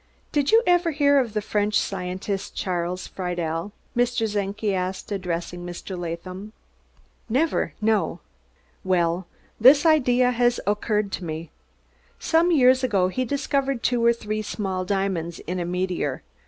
[0.31, 4.27] "Did you ever hear of the French scientist, Charles Friedel?" Mr.
[4.27, 5.95] Czenki asked, addressing Mr.
[5.95, 6.53] Latham.
[7.29, 8.19] "Never, no."
[8.83, 9.27] "Well,
[9.59, 11.51] this idea has occurred to me.
[12.17, 16.23] Some years ago he discovered two or three small diamonds in a meteor.